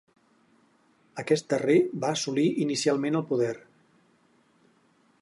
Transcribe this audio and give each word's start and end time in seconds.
Aquest 1.23 1.51
darrer 1.53 1.77
va 2.05 2.11
assolir 2.19 2.47
inicialment 2.65 3.21
el 3.23 3.27
poder. 3.35 3.55